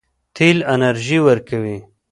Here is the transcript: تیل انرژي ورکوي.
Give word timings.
تیل 0.35 0.57
انرژي 0.73 1.19
ورکوي. 1.27 1.77